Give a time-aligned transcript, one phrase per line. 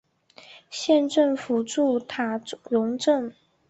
[0.71, 3.35] 县政府驻塔荣镇。